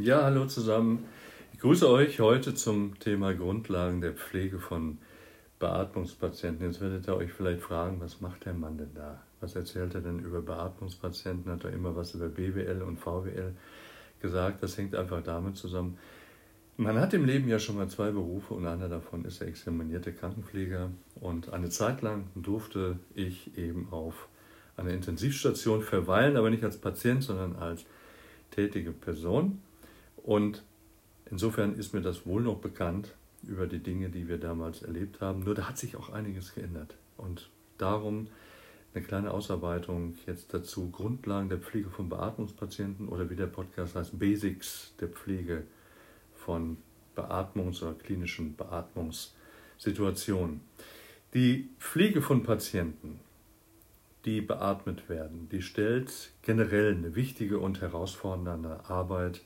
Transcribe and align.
Ja, 0.00 0.24
hallo 0.24 0.44
zusammen. 0.44 1.06
Ich 1.54 1.60
grüße 1.60 1.88
euch 1.88 2.20
heute 2.20 2.54
zum 2.54 2.98
Thema 2.98 3.32
Grundlagen 3.32 4.02
der 4.02 4.12
Pflege 4.12 4.58
von 4.58 4.98
Beatmungspatienten. 5.58 6.66
Jetzt 6.66 6.82
werdet 6.82 7.08
ihr 7.08 7.16
euch 7.16 7.32
vielleicht 7.32 7.62
fragen, 7.62 7.98
was 7.98 8.20
macht 8.20 8.44
der 8.44 8.52
Mann 8.52 8.76
denn 8.76 8.92
da? 8.94 9.22
Was 9.40 9.56
erzählt 9.56 9.94
er 9.94 10.02
denn 10.02 10.18
über 10.18 10.42
Beatmungspatienten? 10.42 11.50
Hat 11.50 11.64
er 11.64 11.72
immer 11.72 11.96
was 11.96 12.12
über 12.12 12.28
BWL 12.28 12.82
und 12.82 12.98
VWL 12.98 13.54
gesagt? 14.20 14.62
Das 14.62 14.76
hängt 14.76 14.94
einfach 14.94 15.22
damit 15.22 15.56
zusammen. 15.56 15.96
Man 16.76 17.00
hat 17.00 17.14
im 17.14 17.24
Leben 17.24 17.48
ja 17.48 17.58
schon 17.58 17.76
mal 17.76 17.88
zwei 17.88 18.10
Berufe 18.10 18.52
und 18.52 18.66
einer 18.66 18.90
davon 18.90 19.24
ist 19.24 19.40
der 19.40 19.48
examinierte 19.48 20.12
Krankenpfleger. 20.12 20.90
Und 21.22 21.54
eine 21.54 21.70
Zeit 21.70 22.02
lang 22.02 22.24
durfte 22.34 22.98
ich 23.14 23.56
eben 23.56 23.88
auf 23.90 24.28
einer 24.76 24.90
Intensivstation 24.90 25.80
verweilen, 25.80 26.36
aber 26.36 26.50
nicht 26.50 26.64
als 26.64 26.76
Patient, 26.76 27.22
sondern 27.22 27.56
als 27.56 27.86
tätige 28.50 28.92
Person. 28.92 29.62
Und 30.26 30.62
insofern 31.30 31.76
ist 31.76 31.94
mir 31.94 32.02
das 32.02 32.26
wohl 32.26 32.42
noch 32.42 32.58
bekannt 32.58 33.14
über 33.42 33.66
die 33.66 33.78
Dinge, 33.78 34.10
die 34.10 34.28
wir 34.28 34.36
damals 34.38 34.82
erlebt 34.82 35.22
haben. 35.22 35.44
Nur 35.44 35.54
da 35.54 35.68
hat 35.68 35.78
sich 35.78 35.96
auch 35.96 36.10
einiges 36.10 36.54
geändert. 36.54 36.94
Und 37.16 37.48
darum 37.78 38.26
eine 38.92 39.02
kleine 39.04 39.30
Ausarbeitung 39.30 40.16
jetzt 40.26 40.52
dazu. 40.52 40.90
Grundlagen 40.90 41.48
der 41.48 41.58
Pflege 41.58 41.90
von 41.90 42.08
Beatmungspatienten 42.08 43.06
oder 43.08 43.30
wie 43.30 43.36
der 43.36 43.46
Podcast 43.46 43.94
heißt, 43.94 44.18
Basics 44.18 44.94
der 45.00 45.06
Pflege 45.08 45.62
von 46.34 46.76
Beatmungs- 47.14 47.82
oder 47.82 47.94
klinischen 47.94 48.56
Beatmungssituationen. 48.56 50.60
Die 51.34 51.68
Pflege 51.78 52.20
von 52.20 52.42
Patienten 52.42 53.20
die 54.26 54.40
beatmet 54.40 55.08
werden. 55.08 55.48
Die 55.52 55.62
stellt 55.62 56.32
generell 56.42 56.94
eine 56.94 57.14
wichtige 57.14 57.60
und 57.60 57.80
herausfordernde 57.80 58.80
Arbeit 58.88 59.40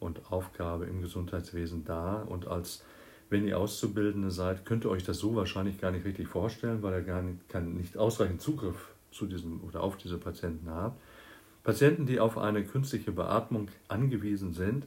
und 0.00 0.30
Aufgabe 0.30 0.86
im 0.86 1.02
Gesundheitswesen 1.02 1.84
dar. 1.84 2.28
Und 2.28 2.46
als 2.46 2.84
wenn 3.28 3.46
ihr 3.46 3.58
Auszubildende 3.58 4.30
seid, 4.30 4.64
könnt 4.64 4.84
ihr 4.84 4.90
euch 4.90 5.04
das 5.04 5.18
so 5.18 5.34
wahrscheinlich 5.34 5.80
gar 5.80 5.90
nicht 5.90 6.04
richtig 6.04 6.28
vorstellen, 6.28 6.82
weil 6.82 6.94
ihr 6.94 7.02
gar 7.02 7.22
nicht, 7.22 7.48
kann, 7.48 7.74
nicht 7.74 7.96
ausreichend 7.96 8.40
Zugriff 8.40 8.94
zu 9.10 9.26
diesem 9.26 9.60
oder 9.62 9.82
auf 9.82 9.96
diese 9.96 10.18
Patienten 10.18 10.70
habt. 10.70 11.00
Patienten, 11.64 12.06
die 12.06 12.20
auf 12.20 12.38
eine 12.38 12.64
künstliche 12.64 13.10
Beatmung 13.10 13.68
angewiesen 13.88 14.52
sind, 14.52 14.86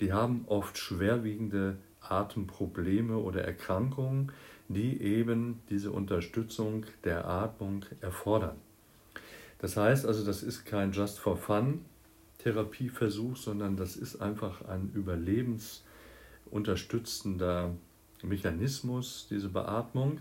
die 0.00 0.12
haben 0.12 0.44
oft 0.46 0.76
schwerwiegende 0.76 1.76
Atemprobleme 2.00 3.16
oder 3.16 3.44
Erkrankungen, 3.44 4.32
die 4.68 5.00
eben 5.00 5.60
diese 5.70 5.92
Unterstützung 5.92 6.84
der 7.04 7.26
Atmung 7.26 7.84
erfordern. 8.00 8.56
Das 9.58 9.76
heißt 9.76 10.06
also, 10.06 10.24
das 10.24 10.42
ist 10.42 10.66
kein 10.66 10.92
Just 10.92 11.18
for 11.18 11.36
Fun 11.36 11.84
Therapieversuch, 12.46 13.36
sondern 13.36 13.76
das 13.76 13.96
ist 13.96 14.22
einfach 14.22 14.64
ein 14.66 14.92
überlebensunterstützender 14.94 17.74
Mechanismus, 18.22 19.26
diese 19.28 19.48
Beatmung. 19.48 20.20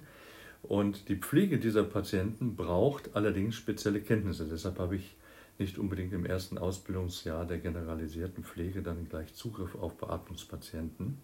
Und 0.63 1.07
die 1.07 1.17
Pflege 1.17 1.59
dieser 1.59 1.83
Patienten 1.83 2.55
braucht 2.55 3.15
allerdings 3.15 3.53
spezielle 3.53 4.01
Kenntnisse. 4.01 4.47
Deshalb 4.49 4.79
habe 4.79 4.95
ich 4.95 5.15
nicht 5.59 5.77
unbedingt 5.77 6.13
im 6.13 6.25
ersten 6.25 6.57
Ausbildungsjahr 6.57 7.45
der 7.45 7.59
generalisierten 7.59 8.43
Pflege 8.43 8.81
dann 8.81 9.07
gleich 9.07 9.35
Zugriff 9.35 9.75
auf 9.75 9.95
Beatmungspatienten. 9.97 11.19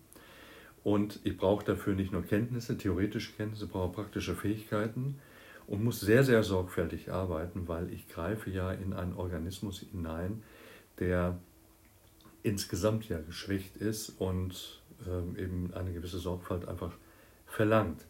Und 0.83 1.19
ich 1.23 1.35
brauche 1.35 1.66
dafür 1.66 1.95
nicht 1.95 2.11
nur 2.11 2.22
Kenntnisse, 2.22 2.77
theoretische 2.77 3.33
Kenntnisse, 3.33 3.66
brauche 3.66 3.91
praktische 3.91 4.35
Fähigkeiten 4.35 5.16
und 5.66 5.83
muss 5.83 5.99
sehr, 5.99 6.23
sehr 6.23 6.44
sorgfältig 6.44 7.11
arbeiten, 7.11 7.67
weil 7.67 7.91
ich 7.91 8.07
greife 8.07 8.52
ja 8.52 8.72
in 8.72 8.94
einen 8.94 9.13
Organismus 9.13 9.79
hinein, 9.79 10.44
der 11.02 11.38
insgesamt 12.44 13.09
ja 13.09 13.19
geschwächt 13.19 13.75
ist 13.75 14.09
und 14.19 14.81
ähm, 15.05 15.35
eben 15.38 15.73
eine 15.73 15.91
gewisse 15.91 16.19
Sorgfalt 16.19 16.67
einfach 16.67 16.94
verlangt, 17.45 18.05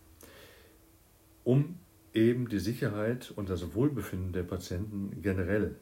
um 1.44 1.80
eben 2.14 2.47
die 2.47 2.59
Sicherheit 2.59 3.34
und 3.35 3.50
das 3.50 3.74
Wohlbefinden 3.74 4.34
der 4.34 4.44
Patienten 4.44 5.22
generell 5.22 5.75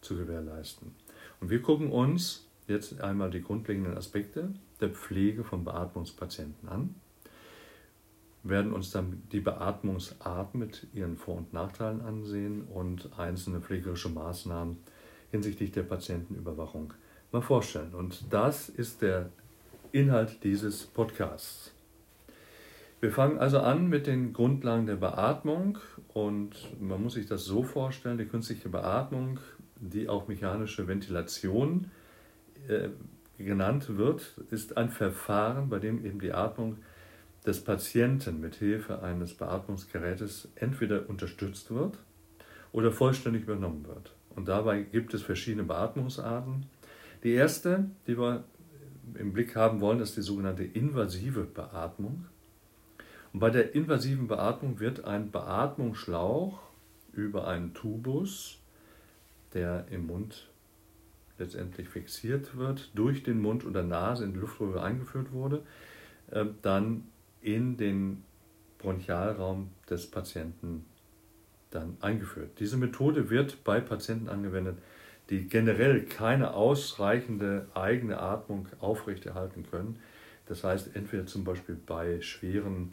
zu 0.00 0.16
gewährleisten. 0.16 0.94
Und 1.40 1.50
wir 1.50 1.60
gucken 1.60 1.90
uns 1.90 2.46
jetzt 2.66 3.00
einmal 3.00 3.30
die 3.30 3.42
grundlegenden 3.42 3.96
Aspekte 3.96 4.54
der 4.80 4.88
Pflege 4.88 5.44
von 5.44 5.64
Beatmungspatienten 5.64 6.68
an 6.68 6.94
werden 8.48 8.72
uns 8.72 8.90
dann 8.90 9.22
die 9.32 9.40
Beatmungsart 9.40 10.54
mit 10.54 10.86
ihren 10.94 11.16
Vor- 11.16 11.36
und 11.36 11.52
Nachteilen 11.52 12.00
ansehen 12.00 12.62
und 12.62 13.18
einzelne 13.18 13.60
pflegerische 13.60 14.08
Maßnahmen 14.08 14.78
hinsichtlich 15.36 15.70
der 15.70 15.82
Patientenüberwachung 15.82 16.94
mal 17.30 17.42
vorstellen. 17.42 17.94
Und 17.94 18.32
das 18.32 18.70
ist 18.70 19.02
der 19.02 19.30
Inhalt 19.92 20.42
dieses 20.42 20.86
Podcasts. 20.86 21.72
Wir 23.00 23.12
fangen 23.12 23.38
also 23.38 23.60
an 23.60 23.88
mit 23.88 24.06
den 24.06 24.32
Grundlagen 24.32 24.86
der 24.86 24.96
Beatmung 24.96 25.78
und 26.14 26.52
man 26.80 27.02
muss 27.02 27.14
sich 27.14 27.26
das 27.26 27.44
so 27.44 27.62
vorstellen, 27.62 28.16
die 28.16 28.24
künstliche 28.24 28.70
Beatmung, 28.70 29.38
die 29.76 30.08
auch 30.08 30.26
mechanische 30.26 30.88
Ventilation 30.88 31.90
äh, 32.68 32.88
genannt 33.36 33.98
wird, 33.98 34.40
ist 34.50 34.78
ein 34.78 34.88
Verfahren, 34.88 35.68
bei 35.68 35.78
dem 35.78 36.02
eben 36.06 36.18
die 36.18 36.32
Atmung 36.32 36.78
des 37.46 37.62
Patienten 37.62 38.40
mit 38.40 38.54
Hilfe 38.54 39.02
eines 39.02 39.34
Beatmungsgerätes 39.34 40.48
entweder 40.54 41.10
unterstützt 41.10 41.70
wird 41.70 41.98
oder 42.72 42.90
vollständig 42.90 43.42
übernommen 43.42 43.86
wird. 43.86 44.16
Und 44.36 44.48
dabei 44.48 44.82
gibt 44.82 45.14
es 45.14 45.22
verschiedene 45.22 45.64
Beatmungsarten. 45.64 46.66
Die 47.24 47.32
erste, 47.32 47.90
die 48.06 48.18
wir 48.18 48.44
im 49.14 49.32
Blick 49.32 49.56
haben 49.56 49.80
wollen, 49.80 50.00
ist 50.00 50.16
die 50.16 50.22
sogenannte 50.22 50.64
invasive 50.64 51.44
Beatmung. 51.44 52.26
Und 53.32 53.40
bei 53.40 53.50
der 53.50 53.74
invasiven 53.74 54.28
Beatmung 54.28 54.78
wird 54.78 55.04
ein 55.04 55.30
Beatmungsschlauch 55.30 56.60
über 57.12 57.48
einen 57.48 57.74
Tubus, 57.74 58.58
der 59.54 59.86
im 59.90 60.06
Mund 60.06 60.48
letztendlich 61.38 61.88
fixiert 61.88 62.56
wird, 62.56 62.90
durch 62.94 63.22
den 63.22 63.40
Mund 63.40 63.64
oder 63.64 63.82
Nase 63.82 64.24
in 64.24 64.34
die 64.34 64.38
Luftröhre 64.38 64.82
eingeführt 64.82 65.32
wurde, 65.32 65.62
äh, 66.30 66.44
dann 66.62 67.08
in 67.40 67.76
den 67.76 68.24
Bronchialraum 68.78 69.70
des 69.88 70.10
Patienten 70.10 70.84
dann 71.70 71.96
eingeführt. 72.00 72.50
Diese 72.58 72.76
Methode 72.76 73.30
wird 73.30 73.64
bei 73.64 73.80
Patienten 73.80 74.28
angewendet, 74.28 74.78
die 75.30 75.48
generell 75.48 76.02
keine 76.04 76.54
ausreichende 76.54 77.66
eigene 77.74 78.20
Atmung 78.20 78.68
aufrechterhalten 78.80 79.64
können. 79.70 79.98
Das 80.46 80.62
heißt, 80.62 80.94
entweder 80.94 81.26
zum 81.26 81.44
Beispiel 81.44 81.74
bei 81.74 82.20
schweren 82.20 82.92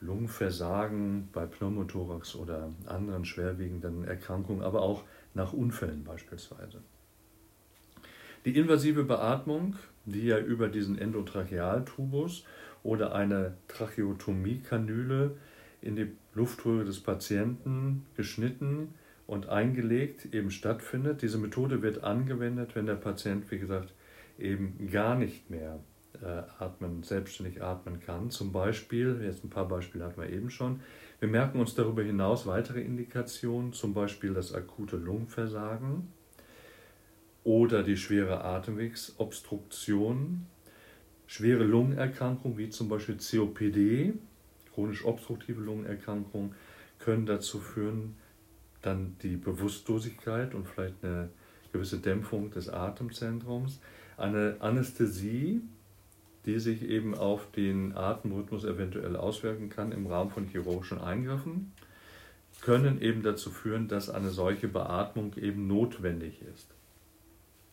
Lungenversagen, 0.00 1.28
bei 1.32 1.44
Pneumothorax 1.46 2.36
oder 2.36 2.70
anderen 2.86 3.24
schwerwiegenden 3.24 4.04
Erkrankungen, 4.04 4.62
aber 4.62 4.82
auch 4.82 5.04
nach 5.34 5.52
Unfällen 5.52 6.04
beispielsweise. 6.04 6.80
Die 8.44 8.56
invasive 8.56 9.04
Beatmung, 9.04 9.76
die 10.06 10.26
ja 10.26 10.38
über 10.38 10.68
diesen 10.68 10.96
Endotrachealtubus 10.96 12.44
oder 12.82 13.14
eine 13.14 13.56
Tracheotomiekanüle 13.66 15.36
in 15.80 15.96
die 15.96 16.12
Luftröhre 16.34 16.84
des 16.84 17.00
Patienten 17.00 18.06
geschnitten 18.16 18.94
und 19.26 19.48
eingelegt 19.48 20.34
eben 20.34 20.50
stattfindet. 20.50 21.22
Diese 21.22 21.38
Methode 21.38 21.82
wird 21.82 22.04
angewendet, 22.04 22.74
wenn 22.74 22.86
der 22.86 22.94
Patient, 22.94 23.50
wie 23.50 23.58
gesagt, 23.58 23.92
eben 24.38 24.88
gar 24.90 25.16
nicht 25.16 25.50
mehr 25.50 25.80
äh, 26.22 26.42
atmen, 26.58 27.02
selbstständig 27.02 27.62
atmen 27.62 28.00
kann. 28.00 28.30
Zum 28.30 28.52
Beispiel, 28.52 29.20
jetzt 29.22 29.44
ein 29.44 29.50
paar 29.50 29.68
Beispiele 29.68 30.04
hatten 30.04 30.20
wir 30.20 30.30
eben 30.30 30.50
schon, 30.50 30.80
wir 31.20 31.28
merken 31.28 31.60
uns 31.60 31.74
darüber 31.74 32.02
hinaus 32.02 32.46
weitere 32.46 32.80
Indikationen, 32.80 33.72
zum 33.72 33.92
Beispiel 33.92 34.34
das 34.34 34.54
akute 34.54 34.96
Lungenversagen 34.96 36.08
oder 37.44 37.82
die 37.82 37.96
schwere 37.96 38.44
Atemwegsobstruktion 38.44 40.46
Schwere 41.30 41.64
Lungenerkrankungen 41.64 42.56
wie 42.56 42.70
zum 42.70 42.88
Beispiel 42.88 43.18
COPD, 43.18 44.14
chronisch 44.78 45.04
obstruktive 45.04 45.60
Lungenerkrankungen, 45.60 46.54
können 47.00 47.26
dazu 47.26 47.58
führen, 47.58 48.14
dann 48.80 49.16
die 49.22 49.36
Bewusstlosigkeit 49.36 50.54
und 50.54 50.68
vielleicht 50.68 51.02
eine 51.02 51.30
gewisse 51.72 51.98
Dämpfung 51.98 52.52
des 52.52 52.68
Atemzentrums, 52.68 53.80
eine 54.16 54.56
Anästhesie, 54.60 55.62
die 56.46 56.60
sich 56.60 56.82
eben 56.82 57.16
auf 57.16 57.50
den 57.50 57.96
Atemrhythmus 57.96 58.64
eventuell 58.64 59.16
auswirken 59.16 59.68
kann 59.68 59.90
im 59.90 60.06
Rahmen 60.06 60.30
von 60.30 60.46
chirurgischen 60.46 61.00
Eingriffen, 61.00 61.72
können 62.60 63.02
eben 63.02 63.24
dazu 63.24 63.50
führen, 63.50 63.88
dass 63.88 64.08
eine 64.08 64.30
solche 64.30 64.68
Beatmung 64.68 65.36
eben 65.36 65.66
notwendig 65.66 66.40
ist. 66.54 66.68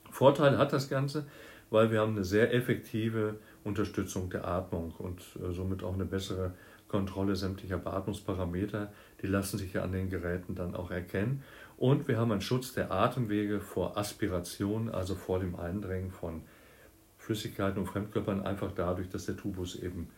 Vorteil 0.09 0.57
hat 0.57 0.73
das 0.73 0.89
Ganze, 0.89 1.27
weil 1.69 1.91
wir 1.91 1.99
haben 1.99 2.15
eine 2.15 2.23
sehr 2.23 2.51
effektive 2.51 3.35
Unterstützung 3.65 4.29
der 4.29 4.47
Atmung 4.47 4.94
und 4.97 5.21
äh, 5.44 5.51
somit 5.51 5.83
auch 5.83 5.95
eine 5.95 6.06
bessere 6.06 6.53
Kontrolle 6.88 7.35
sämtlicher 7.35 7.79
Beatmungsparameter. 7.79 8.94
Die 9.21 9.27
lassen 9.27 9.57
sich 9.57 9.73
ja 9.73 9.83
an 9.83 9.91
den 9.91 10.09
Geräten 10.09 10.56
dann 10.56 10.75
auch 10.75 10.91
erkennen. 10.91 11.44
Und 11.77 12.07
wir 12.07 12.17
haben 12.17 12.31
einen 12.31 12.41
Schutz 12.41 12.73
der 12.73 12.91
Atemwege 12.91 13.59
vor 13.59 13.97
Aspiration, 13.97 14.89
also 14.89 15.15
vor 15.15 15.39
dem 15.39 15.56
Eindringen 15.56 16.12
von 16.12 16.44
Flüssigkeiten 17.17 17.79
und 17.79 17.88
Fremdkörpern 17.88 18.45
einfach 18.45 18.71
dadurch, 18.71 19.09
dass 19.09 19.25
der 19.25 19.35
Tubus 19.35 19.75
eben 19.75 20.09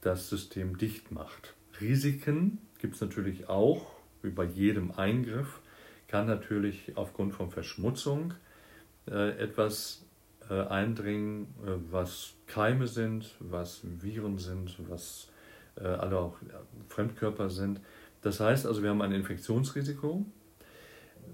das 0.00 0.30
System 0.30 0.78
dicht 0.78 1.12
macht. 1.12 1.54
Risiken 1.80 2.58
gibt 2.78 2.94
es 2.94 3.00
natürlich 3.02 3.48
auch, 3.48 3.92
wie 4.22 4.30
bei 4.30 4.44
jedem 4.44 4.90
Eingriff, 4.92 5.60
kann 6.08 6.26
natürlich 6.26 6.96
aufgrund 6.96 7.34
von 7.34 7.50
Verschmutzung 7.50 8.34
äh, 9.06 9.38
etwas 9.38 10.04
äh, 10.50 10.66
eindringen, 10.66 11.46
äh, 11.64 11.70
was 11.90 12.34
Keime 12.46 12.86
sind, 12.86 13.34
was 13.38 13.82
Viren 14.00 14.38
sind, 14.38 14.76
was 14.88 15.28
äh, 15.76 15.84
alle 15.84 16.18
auch 16.18 16.36
Fremdkörper 16.88 17.48
sind. 17.48 17.80
Das 18.22 18.40
heißt 18.40 18.66
also, 18.66 18.82
wir 18.82 18.90
haben 18.90 19.02
ein 19.02 19.12
Infektionsrisiko. 19.12 20.26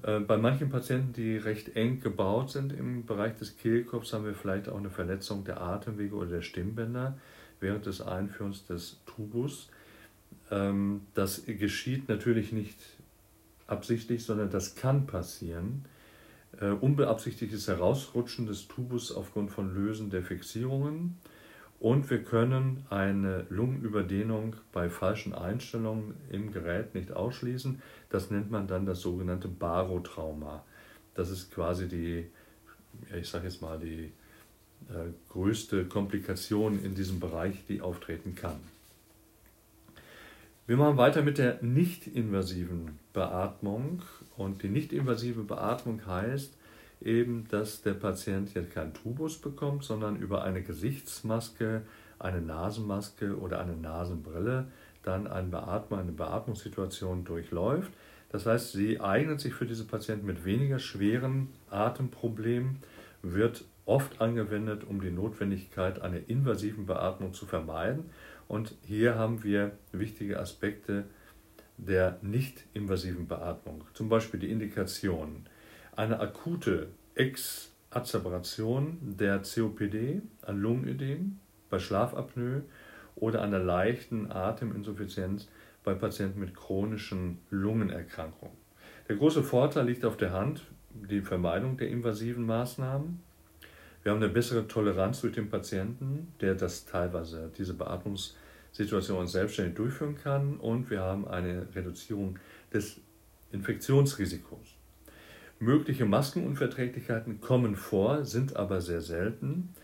Äh, 0.03 0.21
bei 0.21 0.37
manchen 0.37 0.71
Patienten, 0.71 1.13
die 1.15 1.37
recht 1.37 1.75
eng 1.77 2.01
gebaut 2.01 2.51
sind 2.51 2.73
im 2.73 3.07
Bereich 3.07 3.37
des 3.37 3.57
Kehlkopfs, 3.57 4.13
haben 4.13 4.25
wir 4.25 4.35
vielleicht 4.35 4.69
auch 4.69 4.79
eine 4.79 4.91
Verletzung 4.91 5.45
der 5.45 5.61
Atemwege 5.61 6.15
oder 6.15 6.29
der 6.29 6.43
Stimmbänder 6.43 7.19
während 7.61 7.87
des 7.87 8.01
Einführens 8.01 8.67
des 8.67 8.99
Tubus. 9.07 9.69
Ähm, 10.51 11.03
das 11.15 11.45
geschieht 11.47 12.09
natürlich 12.09 12.53
nicht 12.53 12.79
absichtlich, 13.67 14.25
sondern 14.25 14.51
das 14.51 14.77
kann 14.77 15.07
passieren. 15.07 15.85
Äh, 16.59 16.71
unbeabsichtigtes 16.71 17.69
Herausrutschen 17.69 18.47
des 18.47 18.67
Tubus 18.67 19.13
aufgrund 19.13 19.51
von 19.51 19.75
Lösen 19.75 20.09
der 20.09 20.23
Fixierungen. 20.23 21.19
Und 21.79 22.09
wir 22.09 22.23
können 22.23 22.87
eine 22.89 23.47
Lungenüberdehnung 23.51 24.57
bei 24.73 24.89
falschen 24.89 25.35
Einstellungen 25.35 26.15
im 26.31 26.53
Gerät 26.53 26.95
nicht 26.95 27.13
ausschließen. 27.13 27.83
Das 28.09 28.31
nennt 28.31 28.51
man 28.51 28.67
dann 28.67 28.87
das 28.87 29.03
sogenannte 29.03 29.49
Barotrauma. 29.49 30.65
Das 31.15 31.31
ist 31.31 31.53
quasi 31.53 31.89
die, 31.89 32.27
ich 33.15 33.29
sage 33.29 33.45
jetzt 33.49 33.61
mal, 33.61 33.79
die 33.79 34.13
äh, 34.89 35.11
größte 35.29 35.85
Komplikation 35.85 36.83
in 36.83 36.95
diesem 36.95 37.21
Bereich, 37.21 37.67
die 37.69 37.83
auftreten 37.83 38.35
kann. 38.35 38.61
Wir 40.69 40.77
machen 40.77 40.97
weiter 40.97 41.23
mit 41.23 41.39
der 41.39 41.63
nicht-invasiven 41.63 42.99
Beatmung. 43.13 44.03
Und 44.37 44.65
die 44.65 44.69
nicht-invasive 44.69 45.45
Beatmung 45.45 46.05
heißt 46.05 46.57
eben, 47.01 47.47
dass 47.51 47.83
der 47.83 47.95
Patient 47.95 48.53
jetzt 48.55 48.73
keinen 48.73 48.93
Tubus 48.93 49.39
bekommt, 49.39 49.85
sondern 49.85 50.17
über 50.17 50.43
eine 50.43 50.63
Gesichtsmaske, 50.63 51.83
eine 52.19 52.41
Nasenmaske 52.41 53.39
oder 53.39 53.61
eine 53.61 53.77
Nasenbrille 53.77 54.67
dann 55.05 55.29
ein 55.29 55.53
Beatmer, 55.53 55.99
eine 55.99 56.11
Beatmungssituation 56.11 57.25
durchläuft. 57.25 57.93
Das 58.31 58.45
heißt, 58.45 58.73
sie 58.73 59.01
eignet 59.01 59.41
sich 59.41 59.55
für 59.55 59.67
diese 59.67 59.85
Patienten 59.85 60.27
mit 60.27 60.45
weniger 60.45 60.81
schweren 60.81 61.47
Atemproblemen, 61.71 62.79
wird 63.23 63.65
oft 63.85 64.21
angewendet, 64.21 64.83
um 64.83 65.01
die 65.01 65.13
Notwendigkeit 65.13 66.03
einer 66.03 66.29
invasiven 66.29 66.87
Beatmung 66.87 67.35
zu 67.35 67.47
vermeiden. 67.47 68.11
Und 68.49 68.77
hier 68.83 69.17
haben 69.17 69.43
wir 69.43 69.73
wichtige 69.93 70.39
Aspekte 70.39 71.05
der 71.79 72.19
nicht-invasiven 72.23 73.27
Beatmung, 73.27 73.85
zum 73.93 74.09
Beispiel 74.09 74.41
die 74.41 74.51
Indikation, 74.51 75.47
eine 75.95 76.21
akute 76.21 76.89
Exazerbration 77.15 78.99
der 79.03 79.43
COPD, 79.43 80.23
ein 80.43 80.59
Lungenödem 80.59 81.39
bei 81.69 81.79
Schlafapnoe 81.79 82.63
oder 83.15 83.43
einer 83.43 83.59
leichten 83.59 84.31
Ateminsuffizienz 84.31 85.49
bei 85.83 85.95
Patienten 85.95 86.41
mit 86.41 86.55
chronischen 86.55 87.39
Lungenerkrankungen. 87.51 88.57
Der 89.09 89.17
große 89.17 89.43
Vorteil 89.43 89.87
liegt 89.87 90.05
auf 90.05 90.17
der 90.17 90.33
Hand, 90.33 90.65
die 90.91 91.21
Vermeidung 91.21 91.77
der 91.77 91.89
invasiven 91.89 92.45
Maßnahmen. 92.45 93.23
Wir 94.07 94.13
haben 94.13 94.23
eine 94.23 94.33
bessere 94.33 94.69
Toleranz 94.69 95.21
durch 95.23 95.35
den 95.35 95.51
Patienten, 95.51 96.33
der 96.41 96.55
das 96.55 96.87
teilweise, 96.87 97.51
diese 97.59 97.75
Beatmungssituation 97.75 99.27
selbstständig 99.27 99.75
durchführen 99.75 100.15
kann 100.15 100.59
und 100.59 100.91
wir 100.91 101.01
haben 101.01 101.27
eine 101.27 101.67
Reduzierung 101.75 102.39
des 102.73 103.01
Infektionsrisikos. 103.51 104.77
Mögliche 105.59 106.05
Maskenunverträglichkeiten 106.05 107.41
kommen 107.41 107.75
vor, 107.75 108.25
sind 108.25 108.55
aber 108.55 108.81
sehr 108.81 109.01
selten. 109.01 109.75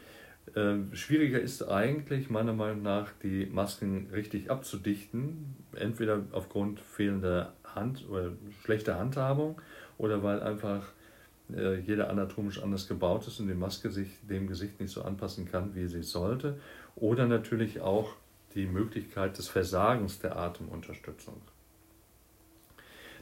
Ähm, 0.54 0.94
schwieriger 0.94 1.40
ist 1.40 1.64
eigentlich 1.64 2.30
meiner 2.30 2.52
Meinung 2.52 2.82
nach, 2.82 3.10
die 3.24 3.46
Masken 3.46 4.06
richtig 4.12 4.52
abzudichten, 4.52 5.56
entweder 5.74 6.26
aufgrund 6.30 6.78
fehlender 6.78 7.54
Hand 7.64 8.08
oder 8.08 8.30
schlechter 8.62 9.00
Handhabung 9.00 9.60
oder 9.98 10.22
weil 10.22 10.40
einfach 10.44 10.92
äh, 11.54 11.78
jeder 11.80 12.10
anatomisch 12.10 12.62
anders 12.62 12.88
gebaut 12.88 13.26
ist 13.26 13.40
und 13.40 13.48
die 13.48 13.54
Maske 13.54 13.90
sich 13.90 14.08
dem 14.22 14.46
Gesicht 14.46 14.80
nicht 14.80 14.92
so 14.92 15.02
anpassen 15.02 15.50
kann, 15.50 15.74
wie 15.74 15.86
sie 15.86 16.02
sollte. 16.02 16.58
Oder 16.96 17.26
natürlich 17.26 17.80
auch 17.80 18.14
die 18.54 18.66
Möglichkeit 18.66 19.38
des 19.38 19.48
Versagens 19.48 20.18
der 20.18 20.36
Atemunterstützung. 20.36 21.40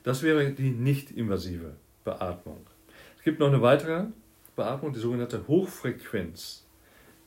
Das 0.02 0.22
wäre 0.22 0.50
die 0.50 0.70
nicht-invasive 0.70 1.74
Beatmung. 2.04 2.66
Es 3.18 3.22
gibt 3.22 3.38
noch 3.38 3.48
eine 3.48 3.62
weitere 3.62 4.06
Beatmung, 4.56 4.92
die 4.92 4.98
sogenannte 4.98 5.46
Hochfrequenz. 5.46 6.64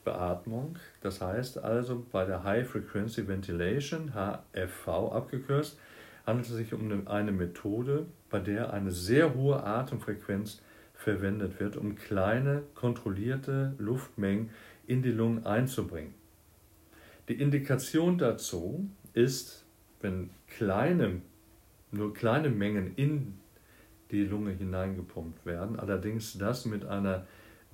Beatmung. 0.03 0.77
Das 1.01 1.21
heißt 1.21 1.63
also 1.63 2.05
bei 2.11 2.25
der 2.25 2.43
High 2.43 2.67
Frequency 2.67 3.27
Ventilation, 3.27 4.13
HFV 4.13 4.87
abgekürzt, 4.87 5.79
handelt 6.25 6.47
es 6.47 6.53
sich 6.53 6.73
um 6.73 7.07
eine 7.07 7.31
Methode, 7.31 8.05
bei 8.29 8.39
der 8.39 8.73
eine 8.73 8.91
sehr 8.91 9.33
hohe 9.35 9.63
Atemfrequenz 9.63 10.61
verwendet 11.03 11.59
wird, 11.59 11.75
um 11.75 11.95
kleine, 11.95 12.63
kontrollierte 12.75 13.73
Luftmengen 13.77 14.51
in 14.87 15.03
die 15.03 15.11
Lungen 15.11 15.45
einzubringen. 15.45 16.13
Die 17.27 17.39
Indikation 17.39 18.17
dazu 18.17 18.89
ist, 19.13 19.65
wenn 20.01 20.29
kleine, 20.47 21.21
nur 21.91 22.13
kleine 22.13 22.49
Mengen 22.49 22.95
in 22.95 23.35
die 24.11 24.23
Lunge 24.23 24.51
hineingepumpt 24.51 25.45
werden, 25.45 25.79
allerdings 25.79 26.37
das 26.37 26.65
mit 26.65 26.85
einer 26.85 27.25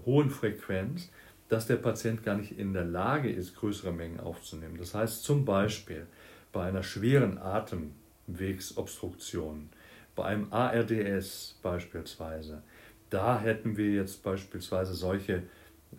hohen 0.05 0.29
Frequenz, 0.29 1.09
dass 1.49 1.67
der 1.67 1.75
Patient 1.77 2.23
gar 2.23 2.35
nicht 2.35 2.57
in 2.57 2.73
der 2.73 2.85
Lage 2.85 3.29
ist, 3.31 3.55
größere 3.55 3.91
Mengen 3.91 4.19
aufzunehmen. 4.19 4.77
Das 4.77 4.95
heißt 4.95 5.23
zum 5.23 5.45
Beispiel 5.45 6.07
bei 6.51 6.67
einer 6.67 6.83
schweren 6.83 7.37
Atemwegsobstruktion, 7.37 9.69
bei 10.15 10.25
einem 10.25 10.51
ARDS 10.51 11.57
beispielsweise, 11.61 12.63
da 13.09 13.39
hätten 13.39 13.77
wir 13.77 13.91
jetzt 13.91 14.23
beispielsweise 14.23 14.93
solche 14.93 15.43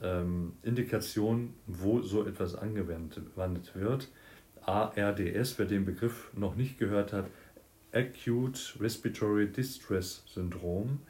ähm, 0.03 0.53
Indikationen, 0.63 1.55
wo 1.67 2.01
so 2.01 2.27
etwas 2.27 2.55
angewendet 2.55 3.75
wird. 3.75 4.09
ARDS, 4.63 5.59
wer 5.59 5.67
den 5.67 5.85
Begriff 5.85 6.31
noch 6.35 6.55
nicht 6.55 6.79
gehört 6.79 7.13
hat, 7.13 7.27
Acute 7.93 8.81
Respiratory 8.81 9.49
Distress 9.49 10.23
Syndrom 10.27 11.01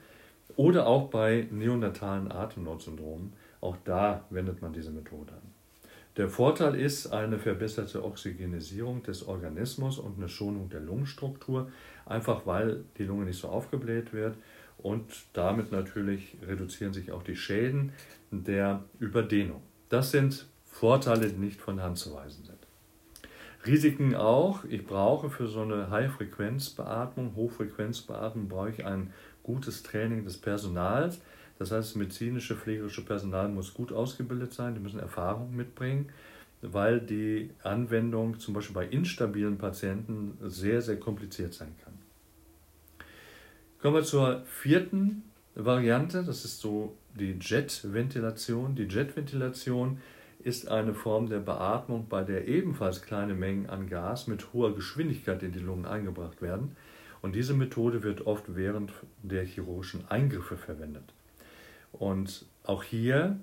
oder 0.57 0.87
auch 0.87 1.11
bei 1.11 1.47
neonatalen 1.51 2.33
Atemnotsyndromen. 2.33 3.35
Auch 3.61 3.77
da 3.85 4.25
wendet 4.31 4.63
man 4.63 4.73
diese 4.73 4.91
Methode 4.91 5.33
an. 5.33 5.61
Der 6.17 6.29
Vorteil 6.29 6.75
ist 6.75 7.09
eine 7.09 7.39
verbesserte 7.39 8.03
Oxygenisierung 8.03 9.03
des 9.03 9.29
Organismus 9.29 9.99
und 9.99 10.17
eine 10.17 10.29
Schonung 10.29 10.69
der 10.71 10.81
Lungenstruktur, 10.81 11.71
einfach 12.07 12.47
weil 12.47 12.85
die 12.99 13.05
Lunge 13.05 13.27
nicht 13.27 13.39
so 13.39 13.49
aufgebläht 13.49 14.13
wird 14.13 14.37
und 14.83 15.05
damit 15.33 15.73
natürlich 15.73 16.37
reduzieren 16.47 16.93
sich 16.93 17.13
auch 17.13 17.23
die 17.23 17.37
Schäden 17.37 17.93
der 18.31 18.85
Überdehnung. 18.99 19.63
Das 19.89 20.11
sind 20.11 20.47
Vorteile, 20.65 21.29
die 21.29 21.39
nicht 21.39 21.61
von 21.61 21.83
Hand 21.83 21.99
zu 21.99 22.15
weisen 22.15 22.45
sind. 22.45 22.59
Risiken 23.67 24.15
auch. 24.15 24.65
Ich 24.65 24.87
brauche 24.87 25.29
für 25.29 25.47
so 25.47 25.63
eine 25.63 25.91
High-Frequenz-Beatmung, 25.91 27.35
Hochfrequenzbeatmung, 27.35 28.49
brauche 28.49 28.71
ich 28.71 28.87
ein 28.87 29.13
gutes 29.43 29.83
Training 29.83 30.25
des 30.25 30.39
Personals. 30.39 31.21
Das 31.59 31.71
heißt, 31.71 31.91
das 31.91 31.97
medizinische, 31.97 32.57
pflegerische 32.57 33.05
Personal 33.05 33.49
muss 33.49 33.75
gut 33.75 33.93
ausgebildet 33.93 34.55
sein, 34.55 34.75
die 34.75 34.81
müssen 34.81 34.99
Erfahrung 34.99 35.55
mitbringen, 35.55 36.09
weil 36.63 37.01
die 37.01 37.51
Anwendung 37.63 38.39
zum 38.39 38.55
Beispiel 38.55 38.75
bei 38.75 38.87
instabilen 38.87 39.59
Patienten 39.59 40.39
sehr, 40.49 40.81
sehr 40.81 40.99
kompliziert 40.99 41.53
sein 41.53 41.75
kann. 41.85 42.00
Kommen 43.83 43.95
wir 43.95 44.05
zur 44.05 44.43
vierten 44.45 45.23
Variante, 45.55 46.23
das 46.23 46.45
ist 46.45 46.61
so 46.61 46.99
die 47.19 47.39
Jetventilation. 47.41 48.75
Die 48.75 48.83
Jetventilation 48.83 50.03
ist 50.45 50.69
eine 50.69 50.93
Form 50.93 51.31
der 51.31 51.39
Beatmung, 51.39 52.07
bei 52.07 52.23
der 52.23 52.47
ebenfalls 52.47 53.01
kleine 53.01 53.33
Mengen 53.33 53.71
an 53.71 53.89
Gas 53.89 54.27
mit 54.27 54.53
hoher 54.53 54.75
Geschwindigkeit 54.75 55.43
in 55.43 55.53
die 55.53 55.61
Lungen 55.61 55.87
eingebracht 55.87 56.43
werden. 56.43 56.77
Und 57.23 57.35
diese 57.35 57.55
Methode 57.55 58.03
wird 58.03 58.27
oft 58.27 58.55
während 58.55 58.93
der 59.23 59.47
chirurgischen 59.47 60.07
Eingriffe 60.11 60.59
verwendet. 60.59 61.15
Und 61.93 62.45
auch 62.65 62.83
hier 62.83 63.39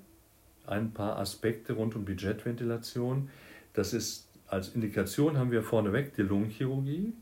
ein 0.68 0.92
paar 0.92 1.18
Aspekte 1.18 1.74
rund 1.74 1.96
um 1.96 2.06
die 2.06 2.14
Jetventilation. 2.14 3.32
Das 3.74 3.92
ist 3.92 4.28
als 4.46 4.70
Indikation 4.70 5.36
haben 5.36 5.50
wir 5.50 5.64
vorneweg 5.64 6.14
die 6.14 6.22
Lungenchirurgie 6.22 7.14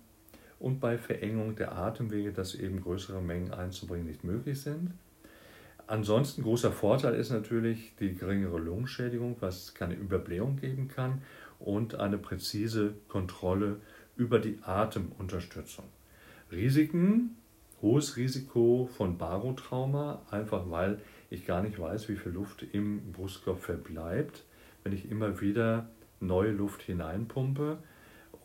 und 0.60 0.80
bei 0.80 0.98
Verengung 0.98 1.56
der 1.56 1.74
Atemwege, 1.74 2.32
dass 2.32 2.56
eben 2.56 2.82
größere 2.82 3.22
Mengen 3.22 3.52
einzubringen 3.52 4.08
nicht 4.08 4.24
möglich 4.24 4.62
sind. 4.62 4.94
Ansonsten 5.88 6.42
großer 6.42 6.72
Vorteil 6.72 7.14
ist 7.16 7.30
natürlich 7.30 7.94
die 8.00 8.16
geringere 8.16 8.58
Lungenschädigung, 8.58 9.38
was 9.40 9.76
keine 9.76 9.94
Überblähung 9.94 10.56
geben 10.56 10.88
kann 10.88 11.22
und 11.60 11.96
eine 11.96 12.18
präzise 12.18 12.96
Kontrolle 13.08 13.78
über 14.18 14.40
die 14.40 14.60
Atemunterstützung. 14.64 15.86
Risiken, 16.52 17.38
hohes 17.82 18.18
Risiko 18.18 18.90
von 18.98 19.18
Barotrauma, 19.18 20.22
einfach 20.32 20.70
weil 20.70 21.00
ich 21.30 21.46
gar 21.46 21.62
nicht 21.62 21.80
weiß, 21.80 22.10
wie 22.10 22.16
viel 22.16 22.32
Luft 22.32 22.66
im 22.72 23.12
Brustkorb 23.12 23.62
verbleibt, 23.62 24.44
wenn 24.84 24.94
ich 24.94 25.10
immer 25.12 25.42
wieder 25.42 25.90
neue 26.20 26.52
Luft 26.52 26.82
hineinpumpe. 26.82 27.78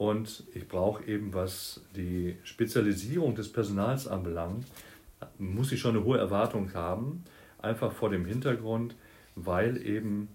Und 0.00 0.44
ich 0.54 0.66
brauche 0.66 1.04
eben, 1.04 1.34
was 1.34 1.82
die 1.94 2.38
Spezialisierung 2.42 3.34
des 3.34 3.52
Personals 3.52 4.08
anbelangt, 4.08 4.64
muss 5.36 5.72
ich 5.72 5.80
schon 5.80 5.94
eine 5.94 6.06
hohe 6.06 6.16
Erwartung 6.16 6.72
haben, 6.72 7.22
einfach 7.58 7.92
vor 7.92 8.08
dem 8.08 8.24
Hintergrund, 8.24 8.94
weil 9.34 9.76
eben 9.86 10.28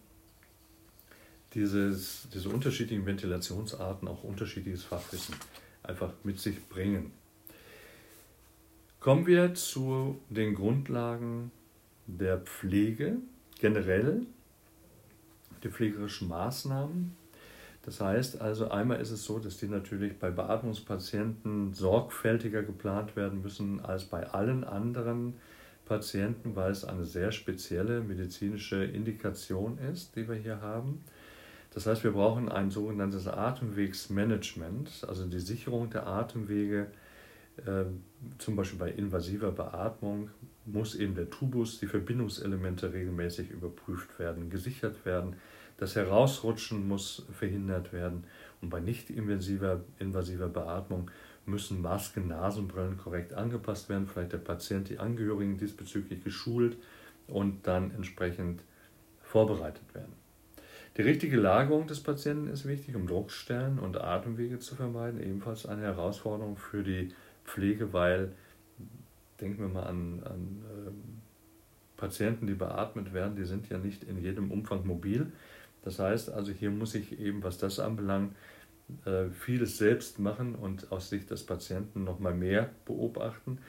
dieses, 1.56 2.28
diese 2.32 2.50
unterschiedlichen 2.50 3.08
Ventilationsarten 3.08 4.08
auch 4.08 4.24
unterschiedliches 4.24 4.84
Fachwissen 4.84 5.34
einfach 5.82 6.14
mit 6.24 6.40
sich 6.40 6.64
bringen. 6.70 7.12
Kommen 9.00 9.26
wir 9.26 9.56
zu 9.56 10.22
den 10.30 10.54
Grundlagen 10.54 11.52
der 12.06 12.38
Pflege 12.38 13.18
generell, 13.60 14.28
die 15.64 15.70
pflegerischen 15.70 16.28
Maßnahmen. 16.28 17.25
Das 17.86 18.02
heißt 18.02 18.42
also, 18.42 18.70
einmal 18.70 19.00
ist 19.00 19.12
es 19.12 19.24
so, 19.26 19.38
dass 19.38 19.58
die 19.58 19.68
natürlich 19.68 20.18
bei 20.18 20.32
Beatmungspatienten 20.32 21.74
sorgfältiger 21.74 22.64
geplant 22.64 23.16
werden 23.16 23.44
müssen 23.44 23.80
als 23.80 24.06
bei 24.06 24.28
allen 24.28 24.64
anderen 24.64 25.36
Patienten, 25.86 26.56
weil 26.56 26.72
es 26.72 26.84
eine 26.84 27.06
sehr 27.06 27.32
spezielle 27.32 28.02
medizinische 28.02 28.84
Indikation 28.84 29.78
ist, 29.78 30.16
die 30.16 30.28
wir 30.28 30.36
hier 30.36 30.62
haben. 30.62 31.04
Das 31.76 31.86
heißt, 31.86 32.04
wir 32.04 32.12
brauchen 32.12 32.50
ein 32.50 32.72
sogenanntes 32.72 33.28
Atemwegsmanagement, 33.28 35.06
also 35.08 35.28
die 35.28 35.40
Sicherung 35.40 35.92
der 35.92 36.08
Atemwege. 36.08 36.88
Äh, 37.58 37.86
zum 38.40 38.56
Beispiel 38.56 38.80
bei 38.80 38.90
invasiver 38.90 39.52
Beatmung 39.52 40.30
muss 40.66 40.96
eben 40.96 41.14
der 41.14 41.30
Tubus, 41.30 41.80
die 41.80 41.88
Verbindungselemente 41.88 42.92
regelmäßig 42.92 43.52
überprüft 43.52 44.18
werden, 44.18 44.50
gesichert 44.50 45.06
werden. 45.06 45.36
Das 45.78 45.96
Herausrutschen 45.96 46.88
muss 46.88 47.26
verhindert 47.32 47.92
werden. 47.92 48.24
Und 48.62 48.70
bei 48.70 48.80
nicht 48.80 49.10
invasiver, 49.10 49.82
invasiver 50.00 50.48
Beatmung 50.48 51.12
müssen 51.46 51.82
Masken, 51.82 52.28
Nasenbrillen 52.28 52.98
korrekt 52.98 53.34
angepasst 53.34 53.90
werden, 53.90 54.08
vielleicht 54.08 54.34
der 54.34 54.38
Patient, 54.38 54.90
die 54.90 55.00
Angehörigen 55.00 55.58
diesbezüglich 55.58 56.24
geschult 56.24 56.78
und 57.28 57.68
dann 57.68 57.92
entsprechend 57.92 58.62
vorbereitet 59.22 59.94
werden. 59.94 60.14
Die 60.98 61.02
richtige 61.02 61.36
Lagerung 61.36 61.88
des 61.88 62.02
Patienten 62.02 62.48
ist 62.48 62.66
wichtig, 62.66 62.96
um 62.96 63.06
Druckstellen 63.06 63.80
und 63.80 63.98
Atemwege 63.98 64.60
zu 64.60 64.76
vermeiden. 64.76 65.20
Ebenfalls 65.20 65.66
eine 65.66 65.82
Herausforderung 65.82 66.56
für 66.56 66.84
die 66.84 67.10
Pflege, 67.44 67.92
weil 67.92 68.32
denken 69.42 69.60
wir 69.60 69.68
mal 69.68 69.84
an, 69.84 70.24
an 70.24 70.64
äh, 70.64 70.92
Patienten, 71.98 72.48
die 72.48 72.54
beatmet 72.54 73.14
werden, 73.14 73.36
die 73.36 73.44
sind 73.44 73.70
ja 73.70 73.78
nicht 73.78 74.04
in 74.06 74.18
jedem 74.18 74.52
Umfang 74.52 74.88
mobil. 74.88 75.32
Das 75.86 76.00
heißt 76.00 76.32
also, 76.32 76.52
hier 76.52 76.72
muss 76.72 76.96
ich 76.96 77.18
eben, 77.20 77.44
was 77.44 77.58
das 77.58 77.80
anbelangt, 77.80 78.36
äh, 79.06 79.30
vieles 79.30 79.78
selbst 79.78 80.20
machen 80.20 80.56
und 80.56 80.92
aus 80.92 81.10
Sicht 81.10 81.30
des 81.30 81.46
Patienten 81.46 82.04
noch 82.04 82.20
mal 82.20 82.34
mehr 82.34 82.72
beobachten. 82.86 83.60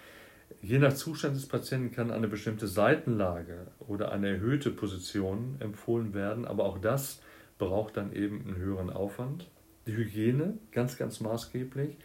Je 0.62 0.78
nach 0.78 0.94
Zustand 0.94 1.37
des 1.37 1.46
Patienten 1.46 1.92
kann 1.92 2.11
eine 2.11 2.28
bestimmte 2.28 2.66
Seitenlage 2.66 3.66
oder 3.87 4.12
eine 4.12 4.28
erhöhte 4.28 4.70
Position 4.70 5.56
empfohlen 5.61 6.14
werden, 6.14 6.44
aber 6.44 6.64
auch 6.64 6.78
das 6.78 7.20
braucht 7.58 7.96
dann 7.96 8.12
eben 8.12 8.42
einen 8.44 8.56
höheren 8.56 8.90
Aufwand. 8.90 9.49
Die 9.87 9.96
Hygiene, 9.96 10.58
ganz, 10.73 10.96
ganz 10.96 11.20
maßgeblich. 11.20 11.96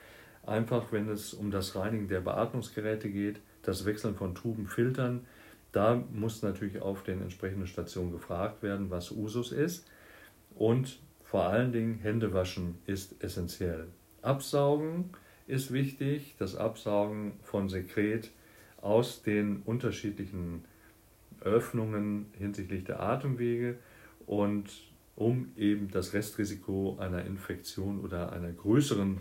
Einfach, 0.45 0.91
wenn 0.91 1.09
es 1.09 1.33
um 1.33 1.51
das 1.51 1.75
Reinigen 1.75 2.07
der 2.07 2.21
Beatmungsgeräte 2.21 3.09
geht, 3.09 3.39
das 3.63 3.85
Wechseln 3.85 4.15
von 4.15 4.35
Tuben, 4.35 4.67
Filtern, 4.67 5.25
da 5.71 6.03
muss 6.11 6.41
natürlich 6.41 6.81
auf 6.81 7.03
den 7.03 7.21
entsprechenden 7.21 7.67
Stationen 7.67 8.11
gefragt 8.11 8.61
werden, 8.61 8.89
was 8.89 9.11
Usus 9.11 9.51
ist. 9.51 9.85
Und 10.61 10.99
vor 11.23 11.45
allen 11.45 11.71
Dingen 11.71 11.97
Hände 12.03 12.35
waschen 12.35 12.77
ist 12.85 13.23
essentiell. 13.23 13.87
Absaugen 14.21 15.09
ist 15.47 15.73
wichtig, 15.73 16.35
das 16.37 16.55
Absaugen 16.55 17.31
von 17.41 17.67
Sekret 17.67 18.29
aus 18.79 19.23
den 19.23 19.63
unterschiedlichen 19.65 20.63
Öffnungen 21.39 22.27
hinsichtlich 22.37 22.83
der 22.83 22.99
Atemwege 22.99 23.79
und 24.27 24.69
um 25.15 25.51
eben 25.57 25.89
das 25.89 26.13
Restrisiko 26.13 26.95
einer 26.99 27.25
Infektion 27.25 27.99
oder 27.99 28.31
einer 28.31 28.51
größeren 28.51 29.17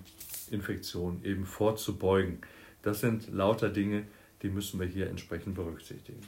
Infektion 0.51 1.25
eben 1.25 1.47
vorzubeugen. 1.47 2.41
Das 2.83 3.01
sind 3.01 3.33
lauter 3.33 3.71
Dinge, 3.71 4.03
die 4.43 4.51
müssen 4.51 4.79
wir 4.79 4.87
hier 4.87 5.09
entsprechend 5.09 5.55
berücksichtigen. 5.55 6.21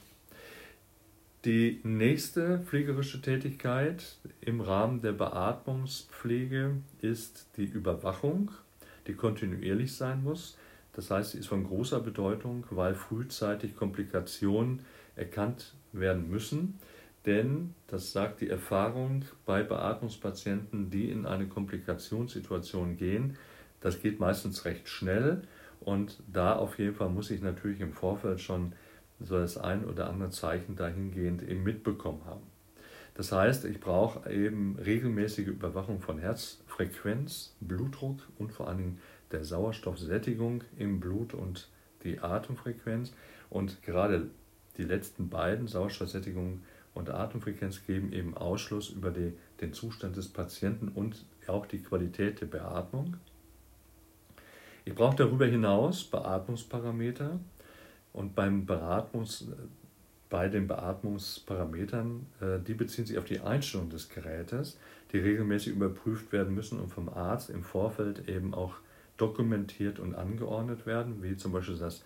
Die 1.45 1.81
nächste 1.83 2.59
pflegerische 2.59 3.21
Tätigkeit 3.21 4.17
im 4.39 4.61
Rahmen 4.61 5.01
der 5.01 5.11
Beatmungspflege 5.11 6.77
ist 7.01 7.47
die 7.57 7.65
Überwachung, 7.65 8.51
die 9.07 9.13
kontinuierlich 9.13 9.93
sein 9.93 10.23
muss. 10.23 10.57
Das 10.93 11.11
heißt, 11.11 11.31
sie 11.31 11.39
ist 11.39 11.47
von 11.47 11.65
großer 11.65 11.99
Bedeutung, 11.99 12.65
weil 12.69 12.95
frühzeitig 12.95 13.75
Komplikationen 13.75 14.85
erkannt 15.17 15.73
werden 15.91 16.29
müssen. 16.29 16.79
Denn, 17.25 17.75
das 17.87 18.13
sagt 18.13 18.39
die 18.39 18.49
Erfahrung 18.49 19.25
bei 19.45 19.63
Beatmungspatienten, 19.63 20.91
die 20.91 21.09
in 21.09 21.25
eine 21.25 21.47
Komplikationssituation 21.47 22.95
gehen, 22.95 23.35
das 23.81 24.01
geht 24.01 24.17
meistens 24.17 24.63
recht 24.63 24.87
schnell 24.87 25.41
und 25.81 26.19
da 26.31 26.55
auf 26.55 26.79
jeden 26.79 26.95
Fall 26.95 27.09
muss 27.09 27.31
ich 27.31 27.41
natürlich 27.41 27.81
im 27.81 27.91
Vorfeld 27.91 28.39
schon 28.39 28.71
so 29.23 29.37
das 29.37 29.57
ein 29.57 29.85
oder 29.85 30.09
andere 30.09 30.29
Zeichen 30.29 30.75
dahingehend 30.75 31.41
eben 31.43 31.63
mitbekommen 31.63 32.25
haben. 32.25 32.43
Das 33.15 33.31
heißt, 33.31 33.65
ich 33.65 33.79
brauche 33.79 34.29
eben 34.31 34.77
regelmäßige 34.77 35.47
Überwachung 35.47 36.01
von 36.01 36.17
Herzfrequenz, 36.17 37.55
Blutdruck 37.59 38.21
und 38.39 38.51
vor 38.51 38.67
allen 38.67 38.77
Dingen 38.79 38.99
der 39.31 39.43
Sauerstoffsättigung 39.43 40.63
im 40.77 40.99
Blut 40.99 41.33
und 41.33 41.69
die 42.03 42.19
Atemfrequenz. 42.19 43.13
Und 43.49 43.83
gerade 43.83 44.29
die 44.77 44.83
letzten 44.83 45.29
beiden, 45.29 45.67
Sauerstoffsättigung 45.67 46.61
und 46.95 47.11
Atemfrequenz, 47.11 47.85
geben 47.85 48.11
eben 48.13 48.35
Ausschluss 48.35 48.89
über 48.89 49.11
die, 49.11 49.33
den 49.61 49.73
Zustand 49.73 50.17
des 50.17 50.29
Patienten 50.29 50.87
und 50.89 51.25
auch 51.47 51.67
die 51.67 51.83
Qualität 51.83 52.41
der 52.41 52.47
Beatmung. 52.47 53.17
Ich 54.85 54.95
brauche 54.95 55.15
darüber 55.15 55.45
hinaus 55.45 56.03
Beatmungsparameter 56.03 57.39
und 58.13 58.35
beim 58.35 58.65
Beatmungs, 58.65 59.47
bei 60.29 60.47
den 60.47 60.67
Beatmungsparametern, 60.67 62.25
äh, 62.41 62.59
die 62.65 62.73
beziehen 62.73 63.05
sich 63.05 63.17
auf 63.17 63.25
die 63.25 63.41
Einstellung 63.41 63.89
des 63.89 64.09
Gerätes, 64.09 64.79
die 65.11 65.19
regelmäßig 65.19 65.73
überprüft 65.73 66.31
werden 66.31 66.55
müssen 66.55 66.79
und 66.79 66.89
vom 66.89 67.09
Arzt 67.09 67.49
im 67.49 67.63
Vorfeld 67.63 68.29
eben 68.29 68.53
auch 68.53 68.75
dokumentiert 69.17 69.99
und 69.99 70.15
angeordnet 70.15 70.85
werden, 70.85 71.21
wie 71.21 71.37
zum 71.37 71.51
Beispiel 71.51 71.77
das 71.77 72.03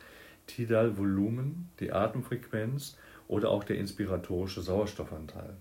Tidal-Volumen, 0.48 1.70
die 1.80 1.92
Atemfrequenz 1.92 2.98
oder 3.28 3.50
auch 3.50 3.64
der 3.64 3.78
inspiratorische 3.78 4.62
Sauerstoffanteil. 4.62 5.56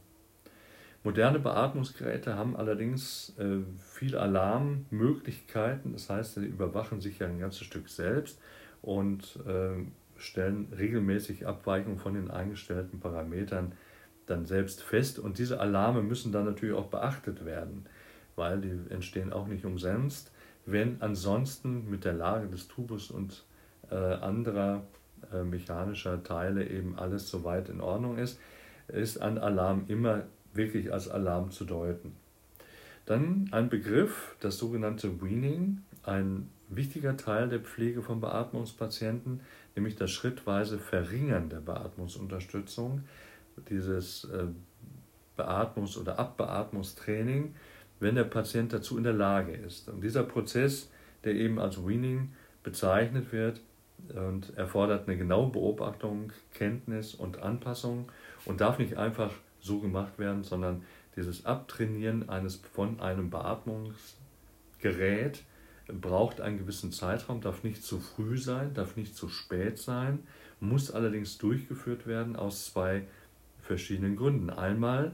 Moderne 1.05 1.39
Beatmungsgeräte 1.39 2.35
haben 2.35 2.57
allerdings 2.57 3.33
äh, 3.39 3.59
viele 3.93 4.21
Alarmmöglichkeiten, 4.21 5.93
das 5.93 6.11
heißt, 6.11 6.35
sie 6.35 6.47
überwachen 6.47 7.01
sich 7.01 7.21
ja 7.21 7.29
ein 7.29 7.39
ganzes 7.39 7.63
Stück 7.63 7.89
selbst 7.89 8.41
und 8.83 9.39
äh, 9.47 9.85
stellen 10.17 10.73
regelmäßig 10.77 11.47
Abweichungen 11.47 11.99
von 11.99 12.15
den 12.15 12.31
eingestellten 12.31 13.01
Parametern 13.01 13.73
dann 14.27 14.47
selbst 14.47 14.83
fest. 14.83 15.19
Und 15.19 15.39
diese 15.39 15.61
Alarme 15.61 16.03
müssen 16.03 16.33
dann 16.33 16.45
natürlich 16.45 16.75
auch 16.75 16.89
beachtet 16.89 17.45
werden, 17.45 17.87
weil 18.35 18.61
die 18.61 18.79
entstehen 18.91 19.33
auch 19.33 19.47
nicht 19.47 19.65
umsonst, 19.65 20.33
wenn 20.67 21.01
ansonsten 21.01 21.89
mit 21.89 22.05
der 22.05 22.15
Lage 22.15 22.49
des 22.49 22.69
Tubus 22.69 23.11
und 23.11 23.45
äh, 23.91 23.95
anderer 23.95 24.83
äh, 25.33 25.45
mechanischer 25.45 26.23
Teile 26.23 26.69
eben 26.69 26.99
alles 26.99 27.31
soweit 27.31 27.69
in 27.69 27.81
Ordnung 27.81 28.19
ist, 28.19 28.41
ist 28.89 29.23
ein 29.23 29.39
Alarm 29.39 29.85
immer 29.89 30.25
wirklich 30.55 30.93
als 30.93 31.09
Alarm 31.09 31.51
zu 31.51 31.65
deuten. 31.65 32.17
Dann 33.05 33.49
ein 33.53 33.69
Begriff, 33.69 34.35
das 34.41 34.59
sogenannte 34.59 35.23
Weaning, 35.23 35.83
ein 36.03 36.51
wichtiger 36.69 37.17
Teil 37.17 37.49
der 37.49 37.61
Pflege 37.61 38.03
von 38.03 38.21
Beatmungspatienten, 38.21 39.41
nämlich 39.77 39.97
das 39.97 40.11
schrittweise 40.11 40.79
Verringern 40.79 41.49
der 41.49 41.61
Beatmungsunterstützung, 41.61 43.05
dieses 43.69 44.25
äh, 44.25 44.47
Beatmungs- 45.37 45.99
oder 45.99 46.19
Abbeatmungstraining, 46.19 47.55
wenn 48.01 48.15
der 48.15 48.25
Patient 48.25 48.73
dazu 48.73 48.99
in 48.99 49.05
der 49.05 49.13
Lage 49.13 49.53
ist. 49.53 49.89
Und 49.89 50.03
dieser 50.03 50.25
Prozess, 50.25 50.91
der 51.25 51.35
eben 51.35 51.59
als 51.59 51.87
Weaning 51.87 52.33
bezeichnet 52.63 53.33
wird, 53.33 53.61
und 54.15 54.57
erfordert 54.57 55.09
eine 55.09 55.17
genaue 55.17 55.51
Beobachtung, 55.51 56.33
Kenntnis 56.55 57.15
und 57.15 57.43
Anpassung 57.43 58.11
und 58.45 58.61
darf 58.61 58.79
nicht 58.79 58.97
einfach 58.97 59.33
so 59.61 59.81
gemacht 59.81 60.19
werden, 60.19 60.45
sondern 60.45 60.85
dieses 61.17 61.47
Abtrainieren 61.47 62.29
eines 62.29 62.57
von 62.57 63.01
einem 63.01 63.31
Beatmungsgerät 63.31 65.43
braucht 65.89 66.41
einen 66.41 66.59
gewissen 66.59 66.93
Zeitraum, 66.93 67.41
darf 67.41 67.63
nicht 67.63 67.85
zu 67.85 68.01
früh 68.01 68.39
sein, 68.39 68.75
darf 68.75 68.97
nicht 68.97 69.17
zu 69.17 69.29
spät 69.29 69.79
sein, 69.79 70.21
muss 70.61 70.91
allerdings 70.91 71.39
durchgeführt 71.39 72.07
werden 72.07 72.37
aus 72.37 72.67
zwei 72.67 73.07
verschiedenen 73.63 74.17
Gründen. 74.17 74.51
Einmal 74.51 75.13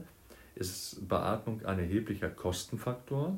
ist 0.55 1.07
Beatmung 1.07 1.65
ein 1.65 1.79
erheblicher 1.79 2.29
Kostenfaktor 2.29 3.37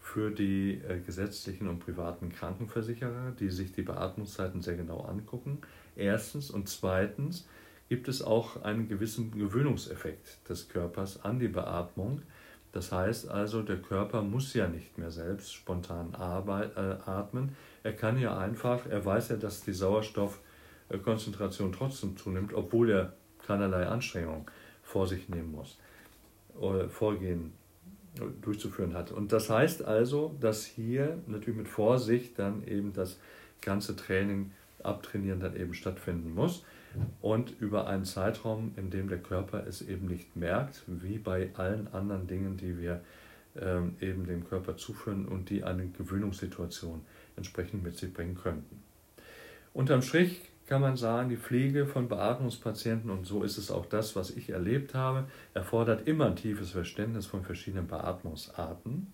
für 0.00 0.30
die 0.30 0.82
äh, 0.86 1.00
gesetzlichen 1.00 1.66
und 1.66 1.80
privaten 1.80 2.30
Krankenversicherer, 2.30 3.32
die 3.40 3.48
sich 3.48 3.72
die 3.72 3.82
Beatmungszeiten 3.82 4.60
sehr 4.60 4.76
genau 4.76 5.00
angucken. 5.00 5.58
Erstens 5.96 6.50
und 6.50 6.68
zweitens 6.68 7.46
gibt 7.88 8.08
es 8.08 8.22
auch 8.22 8.62
einen 8.62 8.88
gewissen 8.88 9.30
Gewöhnungseffekt 9.30 10.48
des 10.48 10.68
Körpers 10.68 11.24
an 11.24 11.38
die 11.38 11.48
Beatmung. 11.48 12.22
Das 12.74 12.90
heißt 12.90 13.28
also, 13.28 13.62
der 13.62 13.76
Körper 13.76 14.22
muss 14.22 14.52
ja 14.52 14.66
nicht 14.66 14.98
mehr 14.98 15.12
selbst 15.12 15.54
spontan 15.54 16.12
äh, 16.12 16.18
atmen. 17.08 17.54
Er 17.84 17.92
kann 17.92 18.18
ja 18.18 18.36
einfach, 18.36 18.86
er 18.86 19.04
weiß 19.04 19.28
ja, 19.28 19.36
dass 19.36 19.62
die 19.62 19.72
Sauerstoffkonzentration 19.72 21.70
trotzdem 21.70 22.16
zunimmt, 22.16 22.52
obwohl 22.52 22.90
er 22.90 23.12
keinerlei 23.46 23.86
Anstrengung 23.86 24.50
vor 24.82 25.06
sich 25.06 25.28
nehmen 25.28 25.52
muss, 25.52 25.78
oder 26.58 26.88
vorgehen, 26.88 27.52
durchzuführen 28.42 28.94
hat. 28.94 29.12
Und 29.12 29.30
das 29.30 29.50
heißt 29.50 29.84
also, 29.84 30.34
dass 30.40 30.64
hier 30.64 31.18
natürlich 31.28 31.58
mit 31.58 31.68
Vorsicht 31.68 32.40
dann 32.40 32.66
eben 32.66 32.92
das 32.92 33.20
ganze 33.60 33.94
Training, 33.94 34.50
Abtrainieren 34.82 35.40
dann 35.40 35.56
eben 35.56 35.72
stattfinden 35.72 36.34
muss 36.34 36.64
und 37.20 37.52
über 37.60 37.86
einen 37.86 38.04
Zeitraum, 38.04 38.72
in 38.76 38.90
dem 38.90 39.08
der 39.08 39.18
Körper 39.18 39.66
es 39.66 39.82
eben 39.82 40.06
nicht 40.06 40.36
merkt, 40.36 40.82
wie 40.86 41.18
bei 41.18 41.50
allen 41.54 41.88
anderen 41.92 42.26
Dingen, 42.26 42.56
die 42.56 42.78
wir 42.78 43.00
ähm, 43.56 43.96
eben 44.00 44.26
dem 44.26 44.48
Körper 44.48 44.76
zuführen 44.76 45.26
und 45.26 45.50
die 45.50 45.64
eine 45.64 45.86
Gewöhnungssituation 45.86 47.02
entsprechend 47.36 47.82
mit 47.82 47.96
sich 47.96 48.12
bringen 48.12 48.36
könnten. 48.36 48.82
Unterm 49.72 50.02
Strich 50.02 50.40
kann 50.66 50.80
man 50.80 50.96
sagen, 50.96 51.28
die 51.28 51.36
Pflege 51.36 51.86
von 51.86 52.08
Beatmungspatienten, 52.08 53.10
und 53.10 53.26
so 53.26 53.42
ist 53.42 53.58
es 53.58 53.70
auch 53.70 53.86
das, 53.86 54.16
was 54.16 54.30
ich 54.30 54.50
erlebt 54.50 54.94
habe, 54.94 55.26
erfordert 55.52 56.08
immer 56.08 56.26
ein 56.26 56.36
tiefes 56.36 56.70
Verständnis 56.70 57.26
von 57.26 57.42
verschiedenen 57.42 57.86
Beatmungsarten, 57.86 59.12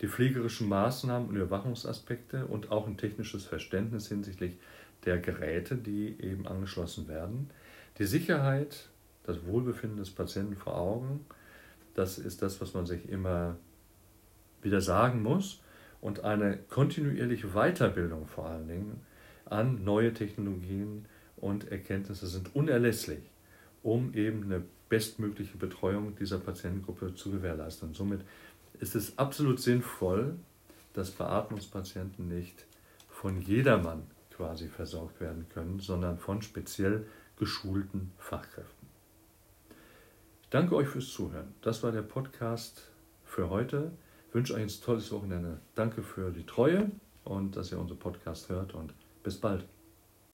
die 0.00 0.08
pflegerischen 0.08 0.68
Maßnahmen 0.68 1.28
und 1.28 1.36
Überwachungsaspekte 1.36 2.46
und 2.46 2.72
auch 2.72 2.86
ein 2.86 2.96
technisches 2.96 3.44
Verständnis 3.44 4.08
hinsichtlich 4.08 4.58
der 5.04 5.18
Geräte, 5.18 5.76
die 5.76 6.16
eben 6.20 6.46
angeschlossen 6.46 7.08
werden. 7.08 7.50
Die 7.98 8.06
Sicherheit, 8.06 8.88
das 9.24 9.46
Wohlbefinden 9.46 9.98
des 9.98 10.10
Patienten 10.10 10.56
vor 10.56 10.76
Augen, 10.76 11.24
das 11.94 12.18
ist 12.18 12.42
das, 12.42 12.60
was 12.60 12.74
man 12.74 12.86
sich 12.86 13.08
immer 13.08 13.56
wieder 14.62 14.80
sagen 14.80 15.22
muss. 15.22 15.60
Und 16.00 16.24
eine 16.24 16.58
kontinuierliche 16.68 17.48
Weiterbildung 17.48 18.26
vor 18.26 18.46
allen 18.46 18.68
Dingen 18.68 19.00
an 19.46 19.84
neue 19.84 20.12
Technologien 20.12 21.06
und 21.36 21.70
Erkenntnisse 21.70 22.26
sind 22.26 22.54
unerlässlich, 22.54 23.22
um 23.82 24.12
eben 24.14 24.44
eine 24.44 24.62
bestmögliche 24.88 25.56
Betreuung 25.56 26.14
dieser 26.16 26.38
Patientengruppe 26.38 27.14
zu 27.14 27.30
gewährleisten. 27.30 27.88
Und 27.88 27.94
somit 27.94 28.20
ist 28.80 28.94
es 28.94 29.18
absolut 29.18 29.60
sinnvoll, 29.60 30.34
dass 30.92 31.10
Beatmungspatienten 31.10 32.28
nicht 32.28 32.66
von 33.08 33.40
jedermann 33.40 34.02
quasi 34.36 34.68
versorgt 34.68 35.20
werden 35.20 35.46
können, 35.48 35.80
sondern 35.80 36.18
von 36.18 36.42
speziell 36.42 37.06
geschulten 37.36 38.12
Fachkräften. 38.18 38.88
Ich 40.42 40.50
danke 40.50 40.76
euch 40.76 40.88
fürs 40.88 41.08
Zuhören. 41.08 41.54
Das 41.62 41.82
war 41.82 41.92
der 41.92 42.02
Podcast 42.02 42.90
für 43.24 43.50
heute. 43.50 43.92
Ich 44.28 44.34
wünsche 44.34 44.54
euch 44.54 44.62
ein 44.62 44.82
tolles 44.84 45.10
Wochenende. 45.12 45.58
Danke 45.74 46.02
für 46.02 46.30
die 46.30 46.46
Treue 46.46 46.90
und 47.24 47.56
dass 47.56 47.72
ihr 47.72 47.78
unseren 47.78 47.98
Podcast 47.98 48.48
hört 48.48 48.74
und 48.74 48.94
bis 49.22 49.40
bald. 49.40 49.64